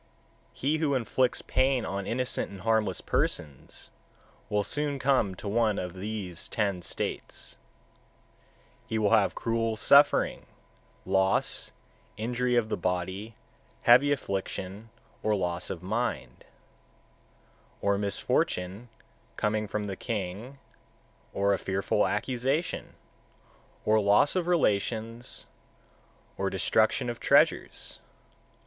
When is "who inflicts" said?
0.79-1.41